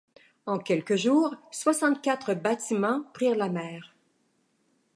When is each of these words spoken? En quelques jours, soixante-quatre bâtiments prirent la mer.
En 0.47 0.57
quelques 0.57 0.95
jours, 0.95 1.35
soixante-quatre 1.51 2.33
bâtiments 2.33 3.03
prirent 3.13 3.35
la 3.35 3.49
mer. 3.49 3.93